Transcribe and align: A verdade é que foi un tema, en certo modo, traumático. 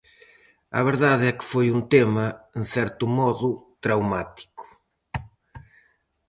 A 0.79 0.81
verdade 0.89 1.23
é 1.31 1.37
que 1.37 1.49
foi 1.51 1.67
un 1.77 1.81
tema, 1.95 2.25
en 2.59 2.65
certo 2.75 3.03
modo, 3.19 3.49
traumático. 3.83 4.63